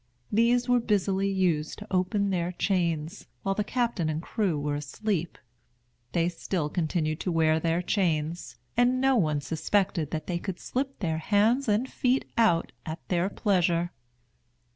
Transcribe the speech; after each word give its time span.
These 0.31 0.67
were 0.67 0.79
busily 0.79 1.29
used 1.29 1.77
to 1.77 1.87
open 1.91 2.31
their 2.31 2.53
chains, 2.53 3.27
while 3.43 3.53
the 3.53 3.63
captain 3.63 4.09
and 4.09 4.19
crew 4.19 4.59
were 4.59 4.73
asleep. 4.73 5.37
They 6.13 6.27
still 6.27 6.69
continued 6.69 7.19
to 7.19 7.31
wear 7.31 7.59
their 7.59 7.83
chains, 7.83 8.55
and 8.75 8.99
no 8.99 9.15
one 9.15 9.41
suspected 9.41 10.09
that 10.09 10.25
they 10.25 10.39
could 10.39 10.59
slip 10.59 10.97
their 11.01 11.19
hands 11.19 11.67
and 11.69 11.87
feet 11.87 12.25
out 12.35 12.71
at 12.83 13.07
their 13.09 13.29
pleasure. 13.29 13.91